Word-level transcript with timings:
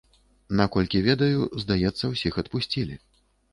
Наколькі 0.61 1.01
ведаю, 1.09 1.39
здаецца, 1.65 2.03
усіх 2.13 2.43
адпусцілі. 2.45 3.01